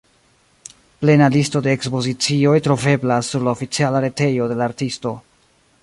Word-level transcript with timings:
Plena 1.03 1.27
listo 1.35 1.61
de 1.67 1.71
ekspozicioj 1.77 2.55
troveblas 2.69 3.31
sur 3.35 3.47
la 3.49 3.55
oficiala 3.59 4.03
retejo 4.07 4.49
de 4.55 4.59
la 4.63 4.71
artisto. 4.73 5.15